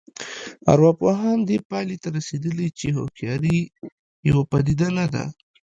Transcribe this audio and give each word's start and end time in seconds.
ارواپوهان 0.71 1.37
دې 1.49 1.57
پایلې 1.69 1.97
ته 2.03 2.07
رسېدلي 2.17 2.67
چې 2.79 2.87
هوښیاري 2.97 3.59
یوه 4.29 4.43
پدیده 4.51 4.87
نه 4.97 5.05
ده 5.13 5.23